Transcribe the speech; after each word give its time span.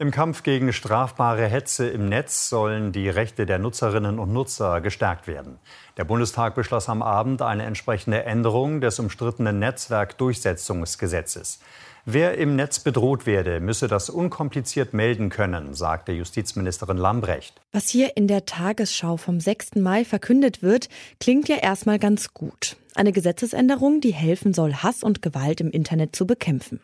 Im 0.00 0.10
Kampf 0.10 0.42
gegen 0.42 0.72
strafbare 0.72 1.46
Hetze 1.46 1.88
im 1.88 2.08
Netz 2.08 2.48
sollen 2.48 2.90
die 2.90 3.08
Rechte 3.08 3.46
der 3.46 3.60
Nutzerinnen 3.60 4.18
und 4.18 4.32
Nutzer 4.32 4.80
gestärkt 4.80 5.28
werden. 5.28 5.60
Der 5.96 6.02
Bundestag 6.02 6.56
beschloss 6.56 6.88
am 6.88 7.00
Abend 7.00 7.42
eine 7.42 7.62
entsprechende 7.62 8.24
Änderung 8.24 8.80
des 8.80 8.98
umstrittenen 8.98 9.60
Netzwerkdurchsetzungsgesetzes. 9.60 11.60
Wer 12.06 12.36
im 12.38 12.56
Netz 12.56 12.80
bedroht 12.80 13.24
werde, 13.24 13.60
müsse 13.60 13.86
das 13.86 14.10
unkompliziert 14.10 14.94
melden 14.94 15.28
können, 15.28 15.74
sagte 15.74 16.10
Justizministerin 16.10 16.96
Lambrecht. 16.96 17.60
Was 17.70 17.88
hier 17.88 18.16
in 18.16 18.26
der 18.26 18.46
Tagesschau 18.46 19.16
vom 19.16 19.38
6. 19.38 19.76
Mai 19.76 20.04
verkündet 20.04 20.60
wird, 20.60 20.88
klingt 21.20 21.48
ja 21.48 21.58
erstmal 21.58 22.00
ganz 22.00 22.34
gut. 22.34 22.78
Eine 22.96 23.12
Gesetzesänderung, 23.12 24.00
die 24.00 24.12
helfen 24.12 24.54
soll, 24.54 24.74
Hass 24.74 25.02
und 25.02 25.20
Gewalt 25.20 25.60
im 25.60 25.70
Internet 25.70 26.14
zu 26.14 26.26
bekämpfen. 26.26 26.80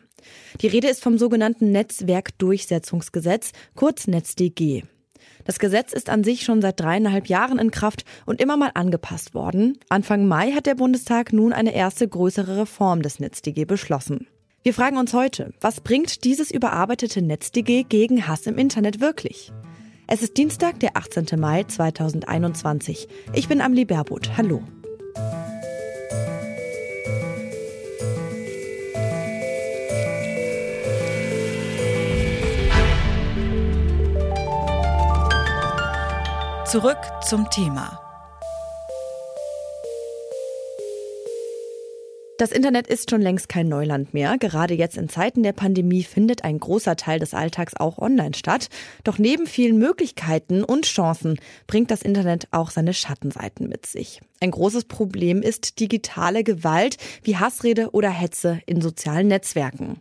Die 0.61 0.67
Rede 0.67 0.89
ist 0.89 1.01
vom 1.01 1.17
sogenannten 1.17 1.71
Netzwerkdurchsetzungsgesetz, 1.71 3.51
kurz 3.75 4.07
NetzDG. 4.07 4.83
Das 5.45 5.57
Gesetz 5.57 5.93
ist 5.93 6.09
an 6.09 6.23
sich 6.23 6.43
schon 6.43 6.61
seit 6.61 6.79
dreieinhalb 6.79 7.27
Jahren 7.27 7.59
in 7.59 7.71
Kraft 7.71 8.03
und 8.25 8.41
immer 8.41 8.57
mal 8.57 8.71
angepasst 8.73 9.33
worden. 9.33 9.77
Anfang 9.89 10.27
Mai 10.27 10.51
hat 10.51 10.65
der 10.65 10.75
Bundestag 10.75 11.31
nun 11.31 11.53
eine 11.53 11.73
erste 11.73 12.07
größere 12.07 12.57
Reform 12.57 13.01
des 13.01 13.19
NetzDG 13.19 13.65
beschlossen. 13.65 14.27
Wir 14.63 14.73
fragen 14.73 14.97
uns 14.97 15.13
heute, 15.13 15.53
was 15.61 15.81
bringt 15.81 16.25
dieses 16.25 16.51
überarbeitete 16.51 17.21
NetzDG 17.21 17.83
gegen 17.83 18.27
Hass 18.27 18.45
im 18.45 18.57
Internet 18.57 18.99
wirklich? 18.99 19.51
Es 20.07 20.21
ist 20.21 20.37
Dienstag, 20.37 20.79
der 20.81 20.97
18. 20.97 21.39
Mai 21.39 21.63
2021. 21.63 23.07
Ich 23.33 23.47
bin 23.47 23.61
Amli 23.61 23.85
Berbot. 23.85 24.37
Hallo. 24.37 24.61
Zurück 36.71 36.99
zum 37.21 37.49
Thema. 37.49 37.99
Das 42.37 42.53
Internet 42.53 42.87
ist 42.87 43.09
schon 43.09 43.21
längst 43.21 43.49
kein 43.49 43.67
Neuland 43.67 44.13
mehr. 44.13 44.37
Gerade 44.39 44.73
jetzt 44.73 44.95
in 44.95 45.09
Zeiten 45.09 45.43
der 45.43 45.51
Pandemie 45.51 46.03
findet 46.03 46.45
ein 46.45 46.57
großer 46.57 46.95
Teil 46.95 47.19
des 47.19 47.33
Alltags 47.33 47.75
auch 47.75 47.97
online 47.97 48.33
statt. 48.35 48.69
Doch 49.03 49.17
neben 49.17 49.47
vielen 49.47 49.79
Möglichkeiten 49.79 50.63
und 50.63 50.85
Chancen 50.85 51.39
bringt 51.67 51.91
das 51.91 52.03
Internet 52.03 52.47
auch 52.51 52.71
seine 52.71 52.93
Schattenseiten 52.93 53.67
mit 53.67 53.85
sich. 53.85 54.21
Ein 54.39 54.51
großes 54.51 54.85
Problem 54.85 55.41
ist 55.41 55.79
digitale 55.81 56.45
Gewalt 56.45 56.95
wie 57.21 57.35
Hassrede 57.35 57.91
oder 57.91 58.09
Hetze 58.09 58.61
in 58.65 58.79
sozialen 58.79 59.27
Netzwerken. 59.27 59.99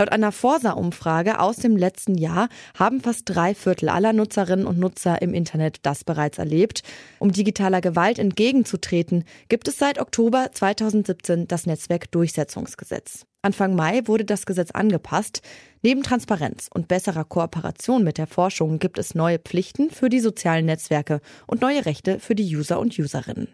Laut 0.00 0.12
einer 0.12 0.32
Forsa-Umfrage 0.32 1.40
aus 1.40 1.56
dem 1.56 1.76
letzten 1.76 2.14
Jahr 2.14 2.48
haben 2.74 3.02
fast 3.02 3.24
drei 3.26 3.54
Viertel 3.54 3.90
aller 3.90 4.14
Nutzerinnen 4.14 4.64
und 4.64 4.78
Nutzer 4.78 5.20
im 5.20 5.34
Internet 5.34 5.80
das 5.82 6.04
bereits 6.04 6.38
erlebt. 6.38 6.82
Um 7.18 7.32
digitaler 7.32 7.82
Gewalt 7.82 8.18
entgegenzutreten, 8.18 9.24
gibt 9.50 9.68
es 9.68 9.76
seit 9.76 10.00
Oktober 10.00 10.52
2017 10.54 11.48
das 11.48 11.66
Netzwerkdurchsetzungsgesetz. 11.66 13.26
Anfang 13.42 13.74
Mai 13.74 14.00
wurde 14.06 14.24
das 14.24 14.46
Gesetz 14.46 14.70
angepasst. 14.70 15.42
Neben 15.82 16.02
Transparenz 16.02 16.70
und 16.72 16.88
besserer 16.88 17.24
Kooperation 17.24 18.02
mit 18.02 18.16
der 18.16 18.26
Forschung 18.26 18.78
gibt 18.78 18.96
es 18.96 19.14
neue 19.14 19.38
Pflichten 19.38 19.90
für 19.90 20.08
die 20.08 20.20
sozialen 20.20 20.64
Netzwerke 20.64 21.20
und 21.46 21.60
neue 21.60 21.84
Rechte 21.84 22.20
für 22.20 22.34
die 22.34 22.56
User 22.56 22.80
und 22.80 22.98
Userinnen. 22.98 23.48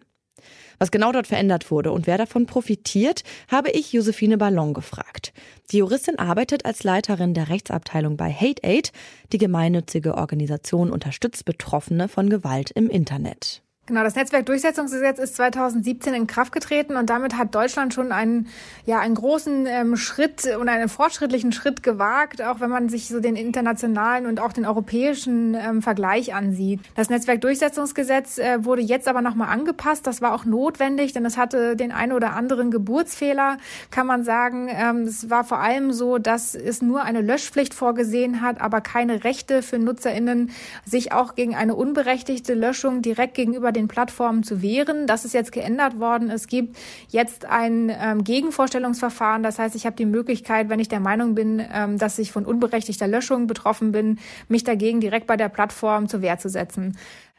Was 0.78 0.91
genau 0.91 1.12
dort 1.12 1.27
verändert 1.27 1.70
wurde 1.70 1.92
und 1.92 2.06
wer 2.06 2.19
davon 2.19 2.47
profitiert, 2.47 3.22
habe 3.50 3.70
ich 3.70 3.92
Josephine 3.92 4.39
Ballon 4.39 4.75
gefragt. 4.75 5.33
Die 5.70 5.78
Juristin 5.78 6.19
arbeitet 6.19 6.64
als 6.64 6.84
Leiterin 6.84 7.34
der 7.34 7.48
Rechtsabteilung 7.48 8.16
bei 8.16 8.33
Hate 8.33 8.62
Aid. 8.62 8.92
Die 9.33 9.39
gemeinnützige 9.39 10.14
Organisation 10.14 10.91
unterstützt 10.91 11.44
Betroffene 11.44 12.08
von 12.08 12.28
Gewalt 12.28 12.70
im 12.72 12.89
Internet. 12.89 13.62
Genau, 13.87 14.03
das 14.03 14.17
Netzwerkdurchsetzungsgesetz 14.17 15.20
ist 15.20 15.37
2017 15.37 16.12
in 16.12 16.27
Kraft 16.27 16.51
getreten 16.51 16.97
und 16.97 17.08
damit 17.08 17.39
hat 17.39 17.55
Deutschland 17.55 17.95
schon 17.95 18.11
einen, 18.11 18.48
ja, 18.85 18.98
einen 18.98 19.14
großen 19.14 19.64
ähm, 19.67 19.97
Schritt 19.97 20.45
und 20.57 20.69
einen 20.69 20.89
fortschrittlichen 20.89 21.52
Schritt 21.52 21.85
gewagt, 21.85 22.42
auch 22.42 22.58
wenn 22.58 22.69
man 22.69 22.89
sich 22.89 23.07
so 23.07 23.20
den 23.20 23.36
internationalen 23.36 24.27
und 24.27 24.41
auch 24.41 24.52
den 24.52 24.67
europäischen 24.67 25.55
ähm, 25.55 25.83
Vergleich 25.83 26.35
ansieht. 26.35 26.80
Das 26.96 27.11
Netzwerkdurchsetzungsgesetz 27.11 28.39
äh, 28.39 28.64
wurde 28.64 28.83
jetzt 28.83 29.07
aber 29.07 29.23
nochmal 29.23 29.51
angepasst. 29.51 30.05
Das 30.05 30.20
war 30.20 30.35
auch 30.35 30.45
notwendig, 30.45 31.13
denn 31.13 31.25
es 31.25 31.36
hatte 31.36 31.77
den 31.77 31.92
einen 31.92 32.11
oder 32.11 32.33
anderen 32.33 32.73
Geburtsfehler, 32.73 33.57
kann 33.92 34.08
man 34.08 34.25
sagen. 34.25 34.69
Ähm, 34.69 35.02
es 35.02 35.30
war 35.30 35.45
vor 35.45 35.61
allem 35.61 35.92
so, 35.92 36.19
dass 36.19 36.57
es 36.57 36.83
nur 36.83 37.05
eine 37.05 37.20
Löschpflicht 37.20 37.73
vorgesehen 37.73 38.41
hat, 38.41 38.61
aber 38.61 38.80
keine 38.80 39.23
Rechte 39.23 39.63
für 39.63 39.79
NutzerInnen, 39.79 40.51
sich 40.85 41.13
auch 41.13 41.36
gegen 41.36 41.55
eine 41.55 41.77
unberechtigte 41.77 42.55
Löschung 42.55 43.01
direkt 43.01 43.35
gegenüber 43.35 43.76
den 43.77 43.89
Plattformen 43.89 44.42
zu 44.42 44.63
wehren. 44.63 45.07
Das 45.07 45.25
ist 45.25 45.35
jetzt 45.35 45.53
geändert 45.53 46.01
worden. 46.01 46.31
Es 46.31 46.48
gibt 46.48 46.77
jetzt 47.09 47.45
ein 47.45 47.92
ähm, 47.97 48.25
Gegenvorstellungsverfahren. 48.25 49.42
Das 49.42 49.59
heißt, 49.59 49.77
ich 49.77 49.87
habe 49.87 49.97
die 49.97 50.07
Möglichkeit, 50.07 50.69
wenn 50.69 50.81
ich 50.81 50.89
der 50.89 51.01
Meinung 51.01 51.35
bin, 51.35 51.63
ähm, 51.73 51.98
dass 51.98 52.19
ich 52.19 52.33
von 52.33 52.45
unberechtigter 52.45 53.07
Löschung 53.07 53.47
betroffen 53.47 53.92
bin, 53.92 54.19
mich 54.48 54.64
dagegen 54.64 55.01
direkt 55.01 55.27
bei 55.27 55.37
der 55.37 55.48
Plattform 55.48 56.09
zur 56.09 56.23
Wehr 56.23 56.39
zu 56.39 56.48
setzen. 56.48 56.97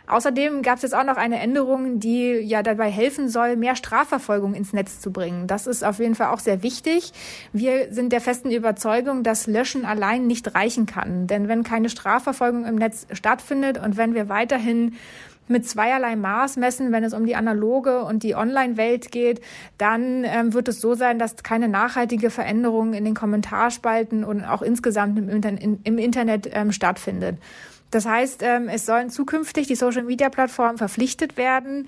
Außerdem 0.07 0.61
gab 0.61 0.77
es 0.77 0.83
jetzt 0.83 0.95
auch 0.95 1.03
noch 1.03 1.17
eine 1.17 1.39
Änderung, 1.39 1.99
die 1.99 2.31
ja 2.31 2.63
dabei 2.63 2.89
helfen 2.89 3.27
soll, 3.27 3.57
mehr 3.57 3.75
Strafverfolgung 3.75 4.53
ins 4.53 4.71
Netz 4.71 5.01
zu 5.01 5.11
bringen. 5.11 5.47
Das 5.47 5.67
ist 5.67 5.83
auf 5.83 5.99
jeden 5.99 6.15
Fall 6.15 6.27
auch 6.27 6.39
sehr 6.39 6.63
wichtig. 6.63 7.11
Wir 7.51 7.93
sind 7.93 8.13
der 8.13 8.21
festen 8.21 8.49
Überzeugung, 8.49 9.23
dass 9.23 9.47
Löschen 9.47 9.83
allein 9.83 10.25
nicht 10.25 10.55
reichen 10.55 10.85
kann. 10.85 11.27
Denn 11.27 11.49
wenn 11.49 11.63
keine 11.63 11.89
Strafverfolgung 11.89 12.63
im 12.63 12.75
Netz 12.75 13.05
stattfindet 13.11 13.83
und 13.83 13.97
wenn 13.97 14.15
wir 14.15 14.29
weiterhin 14.29 14.95
mit 15.47 15.67
zweierlei 15.67 16.15
Maß 16.15 16.57
messen, 16.57 16.91
wenn 16.91 17.03
es 17.03 17.13
um 17.13 17.25
die 17.25 17.35
analoge 17.35 18.03
und 18.03 18.23
die 18.23 18.35
Online-Welt 18.35 19.11
geht, 19.11 19.41
dann 19.77 20.23
ähm, 20.23 20.53
wird 20.53 20.67
es 20.67 20.81
so 20.81 20.95
sein, 20.95 21.19
dass 21.19 21.35
keine 21.43 21.67
nachhaltige 21.67 22.29
Veränderung 22.29 22.93
in 22.93 23.05
den 23.05 23.13
Kommentarspalten 23.13 24.23
und 24.23 24.43
auch 24.43 24.61
insgesamt 24.61 25.17
im, 25.17 25.29
Inter 25.29 25.49
in, 25.49 25.79
im 25.83 25.97
Internet 25.97 26.49
ähm, 26.51 26.71
stattfindet. 26.71 27.37
Das 27.91 28.05
heißt, 28.05 28.43
ähm, 28.43 28.67
es 28.67 28.85
sollen 28.85 29.09
zukünftig 29.09 29.67
die 29.67 29.75
Social-Media-Plattformen 29.75 30.77
verpflichtet 30.77 31.37
werden, 31.37 31.87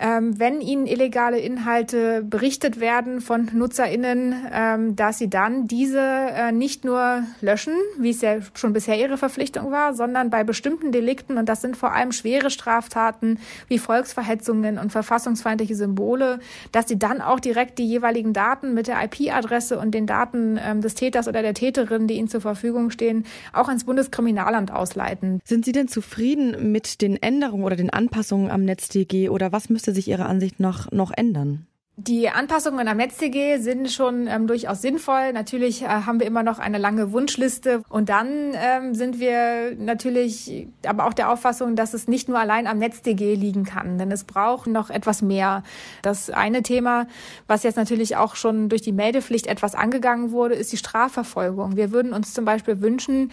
ähm, 0.00 0.38
wenn 0.38 0.60
ihnen 0.60 0.86
illegale 0.86 1.38
Inhalte 1.38 2.22
berichtet 2.22 2.80
werden 2.80 3.20
von 3.20 3.50
NutzerInnen, 3.52 4.34
ähm, 4.52 4.96
dass 4.96 5.18
sie 5.18 5.28
dann 5.28 5.66
diese 5.66 6.00
äh, 6.00 6.52
nicht 6.52 6.84
nur 6.84 7.22
löschen, 7.40 7.74
wie 7.98 8.10
es 8.10 8.22
ja 8.22 8.38
schon 8.54 8.72
bisher 8.72 8.98
ihre 8.98 9.18
Verpflichtung 9.18 9.70
war, 9.70 9.94
sondern 9.94 10.30
bei 10.30 10.42
bestimmten 10.42 10.90
Delikten, 10.90 11.36
und 11.36 11.48
das 11.48 11.60
sind 11.60 11.76
vor 11.76 11.92
allem 11.92 12.12
schwere 12.12 12.50
Straftaten 12.50 13.38
wie 13.68 13.78
Volksverhetzungen 13.78 14.78
und 14.78 14.90
verfassungsfeindliche 14.90 15.74
Symbole, 15.74 16.40
dass 16.72 16.88
sie 16.88 16.98
dann 16.98 17.20
auch 17.20 17.40
direkt 17.40 17.78
die 17.78 17.86
jeweiligen 17.86 18.32
Daten 18.32 18.72
mit 18.74 18.86
der 18.86 18.96
IP-Adresse 19.04 19.78
und 19.78 19.92
den 19.92 20.06
Daten 20.06 20.58
ähm, 20.62 20.80
des 20.80 20.94
Täters 20.94 21.28
oder 21.28 21.42
der 21.42 21.54
Täterin, 21.54 22.06
die 22.06 22.14
ihnen 22.14 22.28
zur 22.28 22.40
Verfügung 22.40 22.90
stehen, 22.90 23.26
auch 23.52 23.68
ans 23.68 23.84
Bundeskriminalamt 23.84 24.72
ausleiten. 24.72 25.40
Sind 25.44 25.64
Sie 25.64 25.72
denn 25.72 25.88
zufrieden 25.88 26.72
mit 26.72 27.02
den 27.02 27.20
Änderungen 27.22 27.64
oder 27.64 27.76
den 27.76 27.90
Anpassungen 27.90 28.50
am 28.50 28.64
NetzDG 28.64 29.28
oder 29.28 29.52
was 29.52 29.68
müsste 29.68 29.89
sich 29.92 30.08
Ihrer 30.08 30.28
Ansicht 30.28 30.60
nach 30.60 30.90
noch 30.90 31.10
ändern? 31.14 31.66
Die 32.02 32.30
Anpassungen 32.30 32.88
am 32.88 32.96
NetzDG 32.96 33.58
sind 33.58 33.92
schon 33.92 34.26
ähm, 34.26 34.46
durchaus 34.46 34.80
sinnvoll. 34.80 35.34
Natürlich 35.34 35.82
äh, 35.82 35.86
haben 35.86 36.18
wir 36.18 36.26
immer 36.26 36.42
noch 36.42 36.58
eine 36.58 36.78
lange 36.78 37.12
Wunschliste. 37.12 37.82
Und 37.90 38.08
dann 38.08 38.54
ähm, 38.54 38.94
sind 38.94 39.20
wir 39.20 39.76
natürlich 39.76 40.66
aber 40.86 41.04
auch 41.04 41.12
der 41.12 41.30
Auffassung, 41.30 41.76
dass 41.76 41.92
es 41.92 42.08
nicht 42.08 42.26
nur 42.26 42.38
allein 42.38 42.66
am 42.66 42.78
NetzDG 42.78 43.34
liegen 43.34 43.64
kann, 43.64 43.98
denn 43.98 44.10
es 44.10 44.24
braucht 44.24 44.66
noch 44.66 44.88
etwas 44.88 45.20
mehr. 45.20 45.62
Das 46.00 46.30
eine 46.30 46.62
Thema, 46.62 47.06
was 47.46 47.64
jetzt 47.64 47.76
natürlich 47.76 48.16
auch 48.16 48.34
schon 48.34 48.70
durch 48.70 48.80
die 48.80 48.92
Meldepflicht 48.92 49.46
etwas 49.46 49.74
angegangen 49.74 50.30
wurde, 50.30 50.54
ist 50.54 50.72
die 50.72 50.78
Strafverfolgung. 50.78 51.76
Wir 51.76 51.92
würden 51.92 52.14
uns 52.14 52.32
zum 52.32 52.46
Beispiel 52.46 52.80
wünschen, 52.80 53.30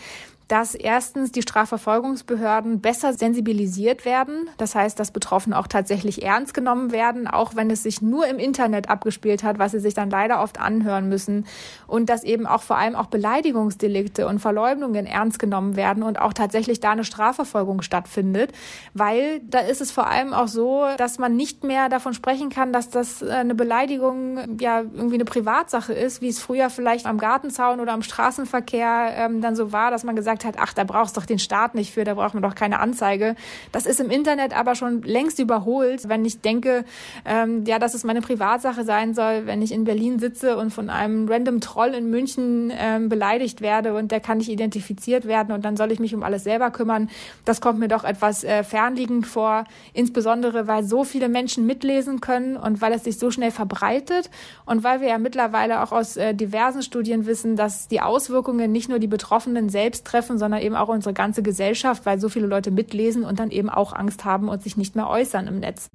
dass 0.48 0.76
erstens 0.76 1.32
die 1.32 1.42
Strafverfolgungsbehörden 1.42 2.80
besser 2.80 3.14
sensibilisiert 3.14 4.06
werden. 4.06 4.50
Das 4.58 4.76
heißt, 4.76 4.98
dass 5.00 5.12
Betroffene 5.12 5.58
auch 5.58 5.68
tatsächlich 5.68 6.24
ernst 6.24 6.54
genommen 6.54 6.92
werden, 6.92 7.28
auch 7.28 7.56
wenn 7.56 7.70
es 7.70 7.84
sich 7.84 8.02
nur 8.02 8.28
im 8.28 8.40
Internet 8.40 8.90
abgespielt 8.90 9.44
hat, 9.44 9.60
was 9.60 9.74
sie 9.74 9.80
sich 9.80 9.94
dann 9.94 10.10
leider 10.10 10.42
oft 10.42 10.60
anhören 10.60 11.10
müssen. 11.10 11.46
Und 11.86 12.10
dass 12.10 12.24
eben 12.24 12.48
auch 12.48 12.62
vor 12.62 12.78
allem 12.78 12.96
auch 12.96 13.08
Beleidigungsdelikte 13.08 14.28
und 14.28 14.40
Verleumdungen 14.40 15.06
ernst 15.06 15.40
genommen 15.40 15.76
werden 15.76 16.04
und 16.04 16.20
auch 16.20 16.34
tatsächlich 16.34 16.80
da 16.80 16.92
eine 16.92 17.04
Strafverfolgung 17.04 17.82
stattfindet. 17.82 18.54
Weil 18.94 19.42
da 19.42 19.60
ist 19.60 19.82
es 19.82 19.92
vor 19.92 20.08
allem 20.08 20.34
auch 20.34 20.48
so, 20.48 20.86
dass 20.98 21.20
man 21.20 21.36
nicht 21.36 21.66
mehr 21.66 21.90
davon 21.90 22.14
sprechen 22.14 22.50
kann, 22.50 22.72
dass 22.72 22.90
das 22.90 23.22
äh, 23.22 23.32
eine 23.32 23.56
Beleidigung 23.56 24.58
ja 24.60 24.80
irgendwie 24.80 25.16
eine 25.16 25.26
Privatsache 25.26 25.94
ist, 25.94 26.22
wie 26.22 26.30
es 26.30 26.40
früher 26.40 26.70
vielleicht 26.70 27.06
am 27.06 27.18
Gartenzaun 27.18 27.80
oder 27.80 27.92
am 27.92 28.02
Straßenverkehr 28.02 29.14
ähm, 29.16 29.42
dann 29.42 29.56
so 29.56 29.72
war, 29.72 29.92
dass 29.92 30.04
man 30.04 30.16
gesagt 30.16 30.37
gesagt 30.38 30.58
hat, 30.58 30.64
ach, 30.64 30.74
da 30.74 30.84
brauchst 30.84 31.18
doch 31.18 31.26
den 31.26 31.40
Staat 31.40 31.76
nicht 31.76 31.94
für, 31.94 32.04
da 32.04 32.14
braucht 32.14 32.34
man 32.34 32.44
doch 32.44 32.56
keine 32.56 32.80
Anzeige. 32.80 33.36
Das 33.72 33.86
ist 33.86 34.00
im 34.00 34.10
Internet 34.10 34.56
aber 34.56 34.76
schon 34.76 35.02
längst 35.02 35.40
überholt, 35.40 36.10
wenn 36.10 36.26
ich 36.26 36.42
denke, 36.42 36.86
ähm, 37.26 37.64
ja, 37.66 37.80
dass 37.80 37.94
es 37.94 38.04
meine 38.04 38.22
Privatsache 38.22 38.84
sein 38.84 39.14
soll, 39.14 39.46
wenn 39.46 39.62
ich 39.62 39.72
in 39.72 39.84
Berlin 39.84 40.20
sitze 40.20 40.58
und 40.58 40.72
von 40.72 40.90
einem 40.90 41.28
random 41.28 41.62
Troll 41.62 41.94
in 41.94 42.10
München 42.10 42.72
ähm, 42.76 43.10
beleidigt 43.10 43.62
werde 43.62 43.96
und 43.96 44.12
der 44.12 44.20
kann 44.20 44.38
nicht 44.38 44.50
identifiziert 44.50 45.26
werden 45.26 45.54
und 45.54 45.66
dann 45.66 45.78
soll 45.78 45.92
ich 45.92 46.00
mich 46.00 46.14
um 46.14 46.24
alles 46.24 46.44
selber 46.44 46.72
kümmern. 46.72 47.10
Das 47.46 47.62
kommt 47.62 47.80
mir 47.80 47.88
doch 47.88 48.04
etwas 48.04 48.44
äh, 48.44 48.64
fernliegend 48.64 49.26
vor, 49.26 49.64
insbesondere 49.94 50.68
weil 50.68 50.84
so 50.84 51.04
viele 51.04 51.30
Menschen 51.30 51.66
mitlesen 51.66 52.22
können 52.22 52.58
und 52.58 52.82
weil 52.82 52.94
es 52.94 53.04
sich 53.04 53.18
so 53.18 53.32
schnell 53.32 53.52
verbreitet 53.52 54.30
und 54.66 54.84
weil 54.84 55.02
wir 55.02 55.08
ja 55.10 55.18
mittlerweile 55.18 55.82
auch 55.82 55.92
aus 55.92 56.18
äh, 56.18 56.34
diversen 56.34 56.84
Studien 56.84 57.26
wissen, 57.26 57.56
dass 57.56 57.88
die 57.88 58.02
Auswirkungen 58.02 58.72
nicht 58.72 58.90
nur 58.90 59.00
die 59.00 59.08
Betroffenen 59.08 59.70
selbst 59.70 60.06
treffen, 60.06 60.27
sondern 60.36 60.62
eben 60.62 60.76
auch 60.76 60.90
unsere 60.90 61.14
ganze 61.14 61.42
Gesellschaft, 61.42 62.06
weil 62.06 62.20
so 62.20 62.28
viele 62.28 62.48
Leute 62.48 62.72
mitlesen 62.72 63.24
und 63.24 63.40
dann 63.40 63.52
eben 63.52 63.70
auch 63.70 63.94
Angst 63.94 64.26
haben 64.26 64.50
und 64.50 64.64
sich 64.64 64.76
nicht 64.76 64.96
mehr 64.96 65.08
äußern 65.08 65.48
im 65.48 65.60
Netz. 65.60 65.90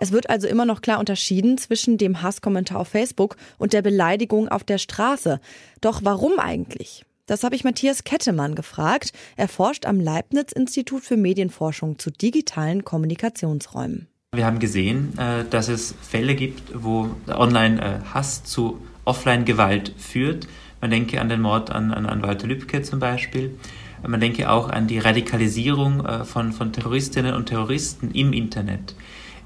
Es 0.00 0.12
wird 0.12 0.30
also 0.30 0.46
immer 0.46 0.64
noch 0.64 0.80
klar 0.80 1.00
unterschieden 1.00 1.58
zwischen 1.58 1.98
dem 1.98 2.22
Hasskommentar 2.22 2.80
auf 2.80 2.88
Facebook 2.88 3.36
und 3.58 3.72
der 3.72 3.82
Beleidigung 3.82 4.48
auf 4.48 4.64
der 4.64 4.78
Straße. 4.78 5.40
Doch 5.80 6.00
warum 6.04 6.38
eigentlich? 6.38 7.04
Das 7.26 7.44
habe 7.44 7.54
ich 7.54 7.64
Matthias 7.64 8.04
Kettemann 8.04 8.54
gefragt. 8.54 9.12
Er 9.36 9.48
forscht 9.48 9.86
am 9.86 10.00
Leibniz-Institut 10.00 11.02
für 11.02 11.16
Medienforschung 11.16 11.98
zu 11.98 12.10
digitalen 12.10 12.84
Kommunikationsräumen. 12.84 14.08
Wir 14.34 14.46
haben 14.46 14.58
gesehen, 14.60 15.18
äh, 15.18 15.44
dass 15.48 15.68
es 15.68 15.94
Fälle 16.00 16.34
gibt, 16.34 16.62
wo 16.74 17.10
Online-Hass 17.26 18.44
zu 18.44 18.80
Offline-Gewalt 19.04 19.94
führt. 19.98 20.46
Man 20.80 20.90
denke 20.90 21.20
an 21.20 21.28
den 21.28 21.40
Mord 21.40 21.70
an, 21.70 21.92
an, 21.92 22.06
an 22.06 22.22
Walter 22.22 22.46
Lübcke 22.46 22.82
zum 22.82 23.00
Beispiel. 23.00 23.58
Man 24.06 24.20
denke 24.20 24.50
auch 24.50 24.70
an 24.70 24.86
die 24.86 24.98
Radikalisierung 24.98 26.06
äh, 26.06 26.24
von, 26.24 26.52
von 26.52 26.72
Terroristinnen 26.72 27.34
und 27.34 27.46
Terroristen 27.46 28.12
im 28.12 28.32
Internet. 28.32 28.94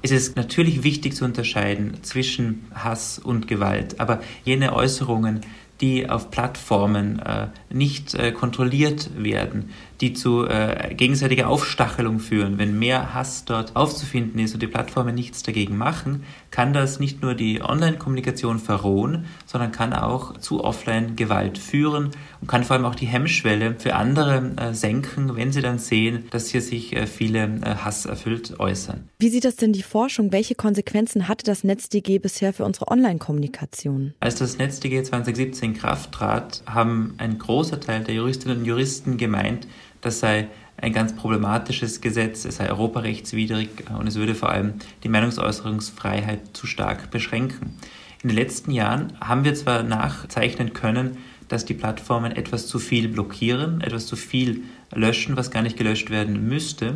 Es 0.03 0.11
ist 0.11 0.35
natürlich 0.35 0.83
wichtig 0.83 1.15
zu 1.15 1.25
unterscheiden 1.25 2.03
zwischen 2.03 2.65
Hass 2.75 3.19
und 3.19 3.47
Gewalt, 3.47 3.99
aber 4.01 4.19
jene 4.43 4.73
Äußerungen, 4.73 5.41
die 5.81 6.09
auf 6.09 6.29
Plattformen 6.29 7.19
äh, 7.19 7.47
nicht 7.71 8.13
äh, 8.13 8.31
kontrolliert 8.31 9.09
werden, 9.17 9.71
die 10.03 10.11
zu 10.11 10.45
äh, 10.45 10.93
gegenseitiger 10.93 11.47
Aufstachelung 11.47 12.19
führen. 12.19 12.57
Wenn 12.57 12.77
mehr 12.77 13.13
Hass 13.13 13.45
dort 13.45 13.77
aufzufinden 13.77 14.37
ist 14.37 14.53
und 14.53 14.61
die 14.61 14.67
Plattformen 14.67 15.15
nichts 15.15 15.43
dagegen 15.43 15.77
machen, 15.77 16.23
kann 16.51 16.73
das 16.73 16.99
nicht 16.99 17.21
nur 17.21 17.35
die 17.35 17.61
Online-Kommunikation 17.61 18.59
verrohen, 18.59 19.25
sondern 19.45 19.71
kann 19.71 19.93
auch 19.93 20.37
zu 20.39 20.61
Offline-Gewalt 20.61 21.57
führen 21.57 22.11
und 22.41 22.47
kann 22.47 22.65
vor 22.65 22.75
allem 22.75 22.85
auch 22.85 22.95
die 22.95 23.05
Hemmschwelle 23.05 23.75
für 23.79 23.95
andere 23.95 24.51
äh, 24.57 24.73
senken, 24.73 25.37
wenn 25.37 25.53
sie 25.53 25.61
dann 25.61 25.79
sehen, 25.79 26.25
dass 26.31 26.49
hier 26.49 26.61
sich 26.61 26.93
äh, 26.93 27.07
viele 27.07 27.45
äh, 27.45 27.75
Hass 27.75 28.05
erfüllt 28.05 28.59
äußern. 28.59 29.07
Wie 29.19 29.29
sieht 29.29 29.45
das 29.45 29.55
denn 29.55 29.71
die 29.71 29.83
Forschung? 29.83 30.33
Welche 30.33 30.55
Konsequenzen 30.55 31.29
hatte 31.29 31.45
das 31.45 31.63
NetzDG 31.63 32.19
bisher 32.19 32.51
für 32.51 32.65
unsere 32.65 32.89
Online-Kommunikation? 32.89 34.15
Als 34.19 34.35
das 34.35 34.57
NetzDG 34.57 35.03
2017 35.03 35.69
in 35.69 35.77
Kraft 35.77 36.11
trat, 36.11 36.61
haben 36.65 37.13
ein 37.19 37.37
großer 37.37 37.79
Teil 37.79 38.03
der 38.03 38.15
Juristinnen 38.15 38.57
und 38.57 38.65
Juristen 38.65 39.15
gemeint, 39.15 39.65
das 40.03 40.19
sei 40.19 40.47
ein 40.77 40.93
ganz 40.93 41.15
problematisches 41.15 42.01
Gesetz, 42.01 42.45
es 42.45 42.57
sei 42.57 42.69
europarechtswidrig 42.69 43.69
und 43.97 44.07
es 44.07 44.15
würde 44.15 44.35
vor 44.35 44.49
allem 44.49 44.73
die 45.03 45.09
Meinungsäußerungsfreiheit 45.09 46.55
zu 46.55 46.67
stark 46.67 47.09
beschränken. 47.09 47.77
In 48.21 48.29
den 48.29 48.37
letzten 48.37 48.71
Jahren 48.71 49.13
haben 49.19 49.43
wir 49.43 49.53
zwar 49.55 49.83
nachzeichnen 49.83 50.73
können, 50.73 51.17
dass 51.47 51.65
die 51.65 51.73
Plattformen 51.73 52.31
etwas 52.31 52.67
zu 52.67 52.79
viel 52.79 53.07
blockieren, 53.07 53.81
etwas 53.81 54.05
zu 54.07 54.15
viel 54.15 54.63
löschen, 54.93 55.37
was 55.37 55.51
gar 55.51 55.61
nicht 55.61 55.77
gelöscht 55.77 56.09
werden 56.09 56.47
müsste, 56.47 56.95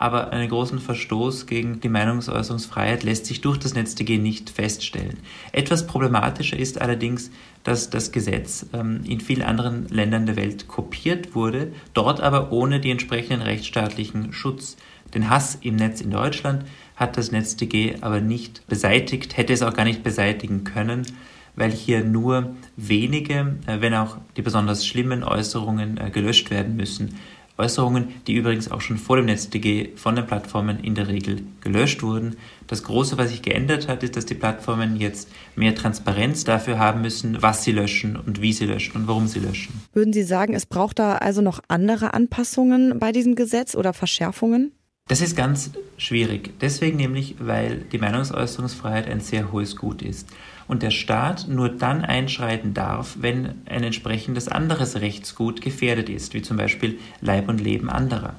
aber 0.00 0.32
einen 0.32 0.48
großen 0.48 0.78
Verstoß 0.78 1.46
gegen 1.46 1.80
die 1.80 1.90
Meinungsäußerungsfreiheit 1.90 3.02
lässt 3.02 3.26
sich 3.26 3.42
durch 3.42 3.58
das 3.58 3.74
NetzDG 3.74 4.16
nicht 4.16 4.48
feststellen. 4.48 5.18
Etwas 5.52 5.86
problematischer 5.86 6.58
ist 6.58 6.80
allerdings, 6.80 7.30
dass 7.64 7.90
das 7.90 8.10
Gesetz 8.10 8.64
ähm, 8.72 9.02
in 9.04 9.20
vielen 9.20 9.42
anderen 9.42 9.88
Ländern 9.88 10.24
der 10.24 10.36
Welt 10.36 10.68
kopiert 10.68 11.34
wurde, 11.34 11.72
dort 11.92 12.22
aber 12.22 12.50
ohne 12.50 12.80
die 12.80 12.90
entsprechenden 12.90 13.42
rechtsstaatlichen 13.42 14.32
Schutz. 14.32 14.78
Den 15.12 15.28
Hass 15.28 15.58
im 15.60 15.76
Netz 15.76 16.00
in 16.00 16.10
Deutschland 16.10 16.64
hat 16.96 17.18
das 17.18 17.30
NetzDG 17.30 17.96
aber 18.00 18.22
nicht 18.22 18.66
beseitigt, 18.68 19.36
hätte 19.36 19.52
es 19.52 19.60
auch 19.60 19.74
gar 19.74 19.84
nicht 19.84 20.02
beseitigen 20.02 20.64
können, 20.64 21.02
weil 21.56 21.72
hier 21.72 22.04
nur 22.04 22.54
wenige, 22.74 23.58
äh, 23.66 23.82
wenn 23.82 23.92
auch 23.92 24.16
die 24.38 24.42
besonders 24.42 24.86
schlimmen 24.86 25.24
Äußerungen 25.24 25.98
äh, 25.98 26.08
gelöscht 26.08 26.50
werden 26.50 26.74
müssen. 26.74 27.18
Äußerungen, 27.60 28.08
die 28.26 28.34
übrigens 28.34 28.70
auch 28.70 28.80
schon 28.80 28.98
vor 28.98 29.16
dem 29.16 29.26
NetzDG 29.26 29.90
von 29.96 30.16
den 30.16 30.26
Plattformen 30.26 30.80
in 30.80 30.94
der 30.94 31.08
Regel 31.08 31.42
gelöscht 31.60 32.02
wurden. 32.02 32.36
Das 32.66 32.82
Große, 32.82 33.18
was 33.18 33.30
sich 33.30 33.42
geändert 33.42 33.86
hat, 33.88 34.02
ist, 34.02 34.16
dass 34.16 34.26
die 34.26 34.34
Plattformen 34.34 34.96
jetzt 34.96 35.28
mehr 35.56 35.74
Transparenz 35.74 36.44
dafür 36.44 36.78
haben 36.78 37.02
müssen, 37.02 37.42
was 37.42 37.64
sie 37.64 37.72
löschen 37.72 38.16
und 38.16 38.40
wie 38.40 38.52
sie 38.52 38.66
löschen 38.66 38.96
und 38.96 39.06
warum 39.06 39.26
sie 39.26 39.40
löschen. 39.40 39.80
Würden 39.92 40.12
Sie 40.12 40.22
sagen, 40.22 40.54
es 40.54 40.66
braucht 40.66 40.98
da 40.98 41.16
also 41.16 41.42
noch 41.42 41.60
andere 41.68 42.14
Anpassungen 42.14 42.98
bei 42.98 43.12
diesem 43.12 43.34
Gesetz 43.34 43.74
oder 43.74 43.92
Verschärfungen? 43.92 44.72
Das 45.08 45.20
ist 45.20 45.36
ganz 45.36 45.72
schwierig. 45.96 46.52
Deswegen 46.60 46.96
nämlich, 46.96 47.34
weil 47.40 47.78
die 47.90 47.98
Meinungsäußerungsfreiheit 47.98 49.08
ein 49.08 49.20
sehr 49.20 49.50
hohes 49.50 49.74
Gut 49.76 50.02
ist 50.02 50.28
und 50.70 50.84
der 50.84 50.92
Staat 50.92 51.48
nur 51.48 51.68
dann 51.68 52.04
einschreiten 52.04 52.74
darf, 52.74 53.16
wenn 53.18 53.56
ein 53.66 53.82
entsprechendes 53.82 54.46
anderes 54.46 55.00
Rechtsgut 55.00 55.62
gefährdet 55.62 56.08
ist, 56.08 56.32
wie 56.32 56.42
zum 56.42 56.56
Beispiel 56.56 57.00
Leib 57.20 57.48
und 57.48 57.60
Leben 57.60 57.90
anderer. 57.90 58.36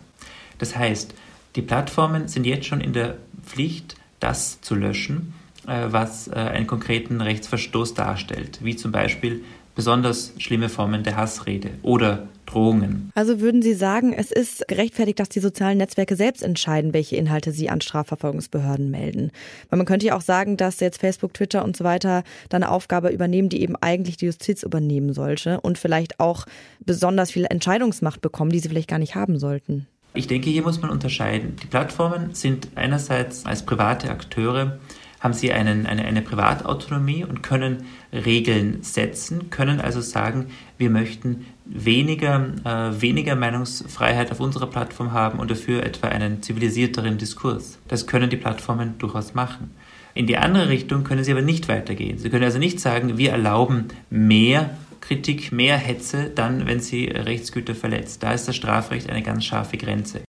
Das 0.58 0.78
heißt, 0.78 1.14
die 1.58 1.62
Plattformen 1.62 2.30
sind 2.30 2.46
jetzt 2.46 2.68
schon 2.68 2.80
in 2.80 2.94
der 2.94 3.18
Pflicht, 3.46 3.96
das 4.22 4.62
zu 4.62 4.76
löschen, 4.76 5.34
äh, 5.68 5.88
was 5.88 6.30
äh, 6.30 6.36
einen 6.36 6.68
konkreten 6.68 7.20
Rechtsverstoß 7.20 7.96
darstellt, 7.96 8.60
wie 8.64 8.78
zum 8.78 8.94
Beispiel 8.94 9.44
besonders 9.76 10.34
schlimme 10.38 10.70
Formen 10.70 11.04
der 11.04 11.18
Hassrede 11.18 11.72
oder 11.82 12.28
Drohungen. 12.46 13.12
Also 13.16 13.40
würden 13.40 13.62
Sie 13.62 13.74
sagen, 13.74 14.14
es 14.14 14.32
ist 14.32 14.68
gerechtfertigt, 14.68 15.20
dass 15.20 15.30
die 15.30 15.40
sozialen 15.40 15.78
Netzwerke 15.78 16.16
selbst 16.16 16.44
entscheiden, 16.44 16.94
welche 16.94 17.16
Inhalte 17.16 17.52
sie 17.52 17.70
an 17.70 17.82
Strafverfolgungsbehörden 17.82 18.92
melden. 18.92 19.32
Weil 19.70 19.78
man 19.78 19.86
könnte 19.86 20.08
ja 20.08 20.18
auch 20.18 20.22
sagen, 20.22 20.58
dass 20.58 20.80
jetzt 20.80 21.00
Facebook, 21.00 21.34
Twitter 21.34 21.64
und 21.64 21.78
so 21.78 21.84
weiter 21.84 22.24
dann 22.50 22.64
eine 22.64 22.72
Aufgabe 22.72 23.10
übernehmen, 23.10 23.50
die 23.50 23.62
eben 23.62 23.76
eigentlich 23.78 24.18
die 24.18 24.26
Justiz 24.26 24.64
übernehmen 24.64 25.14
sollte 25.14 25.62
und 25.62 25.78
vielleicht 25.78 26.20
auch 26.20 26.46
besonders 26.86 27.32
viel 27.32 27.46
Entscheidungsmacht 27.46 28.22
bekommen, 28.22 28.52
die 28.52 28.60
sie 28.60 28.70
vielleicht 28.70 28.90
gar 28.90 29.00
nicht 29.00 29.16
haben 29.16 29.40
sollten. 29.40 29.88
Ich 30.14 30.28
denke, 30.28 30.50
hier 30.50 30.64
muss 30.64 30.82
man 30.82 30.92
unterscheiden. 30.92 31.56
Die 31.64 31.68
Plattformen 31.68 32.34
sind 32.34 32.68
einerseits 32.76 33.46
als 33.46 33.64
private 33.66 34.10
Akteure 34.10 34.78
haben 35.22 35.34
sie 35.34 35.54
einen, 35.54 35.86
eine, 35.86 36.04
eine 36.04 36.22
Privatautonomie 36.22 37.24
und 37.24 37.44
können 37.44 37.86
Regeln 38.12 38.82
setzen, 38.82 39.52
können 39.52 39.80
also 39.80 40.02
sagen, 40.02 40.48
wir 40.78 40.90
möchten 40.90 41.46
weniger, 41.66 42.48
äh, 42.66 43.02
weniger 43.02 43.36
Meinungsfreiheit 43.36 44.32
auf 44.32 44.40
unserer 44.40 44.68
Plattform 44.68 45.14
haben 45.14 45.40
und 45.40 45.50
dafür 45.52 45.84
etwa 45.84 46.08
einen 46.08 46.42
zivilisierteren 46.42 47.20
Diskurs. 47.20 47.78
Das 47.88 48.08
können 48.08 48.30
die 48.30 48.38
Plattformen 48.38 48.98
durchaus 48.98 49.36
machen. 49.36 49.72
In 50.14 50.28
die 50.28 50.38
andere 50.38 50.68
Richtung 50.68 51.04
können 51.04 51.24
sie 51.24 51.32
aber 51.32 51.42
nicht 51.42 51.70
weitergehen. 51.70 52.18
Sie 52.18 52.30
können 52.30 52.44
also 52.44 52.60
nicht 52.60 52.80
sagen, 52.80 53.18
wir 53.18 53.32
erlauben 53.32 53.90
mehr 54.10 54.72
Kritik, 55.00 55.52
mehr 55.52 55.78
Hetze, 55.78 56.32
dann, 56.34 56.68
wenn 56.68 56.80
sie 56.80 57.06
Rechtsgüter 57.06 57.76
verletzt. 57.76 58.24
Da 58.24 58.34
ist 58.34 58.48
das 58.48 58.56
Strafrecht 58.56 59.10
eine 59.10 59.22
ganz 59.22 59.46
scharfe 59.46 59.78
Grenze. 59.78 60.22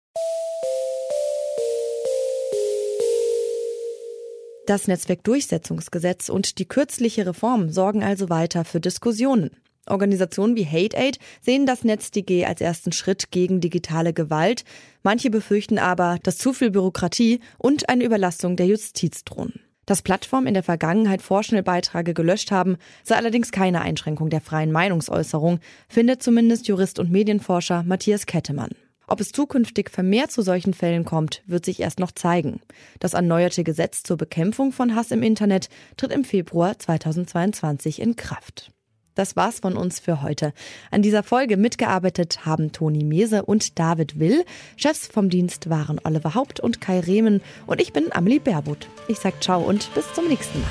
Das 4.72 4.88
Netzwerkdurchsetzungsgesetz 4.88 6.30
und 6.30 6.58
die 6.58 6.66
kürzliche 6.66 7.26
Reform 7.26 7.72
sorgen 7.72 8.06
also 8.06 8.30
weiter 8.30 8.64
für 8.64 8.80
Diskussionen. 8.80 9.50
Organisationen 9.86 10.56
wie 10.56 10.66
HateAid 10.66 11.20
sehen 11.42 11.66
das 11.66 11.84
NetzDG 11.84 12.46
als 12.46 12.62
ersten 12.62 12.94
Schritt 12.94 13.32
gegen 13.32 13.60
digitale 13.60 14.14
Gewalt. 14.14 14.64
Manche 15.04 15.30
befürchten 15.30 15.78
aber, 15.78 16.20
dass 16.24 16.38
zu 16.38 16.54
viel 16.54 16.72
Bürokratie 16.72 17.42
und 17.58 17.90
eine 17.90 18.06
Überlastung 18.06 18.56
der 18.56 18.68
Justiz 18.68 19.26
drohen. 19.26 19.60
Dass 19.86 20.04
Plattformen 20.04 20.48
in 20.48 20.54
der 20.54 20.64
Vergangenheit 20.64 21.22
Vorschnellbeiträge 21.22 22.14
gelöscht 22.14 22.52
haben, 22.52 22.78
sei 23.04 23.18
allerdings 23.18 23.52
keine 23.52 23.82
Einschränkung 23.82 24.30
der 24.30 24.40
freien 24.40 24.72
Meinungsäußerung, 24.72 25.60
findet 25.90 26.24
zumindest 26.24 26.70
Jurist 26.70 26.98
und 26.98 27.12
Medienforscher 27.12 27.84
Matthias 27.84 28.26
Kettemann. 28.26 28.72
Ob 29.08 29.20
es 29.20 29.32
zukünftig 29.32 29.90
vermehrt 29.90 30.32
zu 30.32 30.42
solchen 30.42 30.74
Fällen 30.74 31.06
kommt, 31.06 31.44
wird 31.46 31.66
sich 31.66 31.80
erst 31.80 32.00
noch 32.00 32.12
zeigen. 32.12 32.62
Das 33.00 33.14
erneuerte 33.14 33.64
Gesetz 33.64 34.04
zur 34.04 34.18
Bekämpfung 34.18 34.72
von 34.72 34.96
Hass 34.96 35.12
im 35.12 35.24
Internet 35.24 35.70
tritt 35.98 36.12
im 36.12 36.24
Februar 36.24 36.80
2022 36.80 38.02
in 38.02 38.16
Kraft. 38.16 38.72
Das 39.16 39.36
war's 39.36 39.60
von 39.60 39.76
uns 39.76 40.00
für 40.00 40.22
heute. 40.22 40.54
An 40.90 41.02
dieser 41.02 41.24
Folge 41.24 41.58
mitgearbeitet 41.58 42.46
haben 42.46 42.72
Toni 42.72 43.04
Mese 43.04 43.44
und 43.44 43.78
David 43.78 44.20
Will. 44.20 44.46
Chefs 44.78 45.08
vom 45.08 45.30
Dienst 45.30 45.70
waren 45.70 46.00
Oliver 46.04 46.34
Haupt 46.34 46.62
und 46.62 46.80
Kai 46.80 47.02
Rehmen 47.02 47.42
und 47.68 47.82
ich 47.82 47.92
bin 47.92 48.14
Amelie 48.14 48.40
Berbot. 48.40 48.88
Ich 49.10 49.20
sag 49.20 49.44
ciao 49.44 49.62
und 49.62 49.94
bis 49.94 50.14
zum 50.14 50.28
nächsten 50.28 50.62
Mal. 50.62 50.70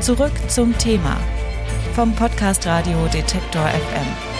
Zurück 0.00 0.32
zum 0.48 0.76
Thema 0.78 1.20
vom 1.94 2.14
Podcast 2.14 2.66
Radio 2.66 3.06
Detektor 3.08 3.66
FM. 3.66 4.37